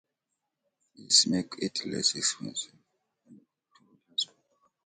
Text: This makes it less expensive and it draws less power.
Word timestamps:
This 0.95 1.27
makes 1.27 1.59
it 1.59 1.85
less 1.85 2.15
expensive 2.15 2.73
and 3.27 3.37
it 3.37 3.43
draws 3.71 3.99
less 4.09 4.25
power. 4.25 4.69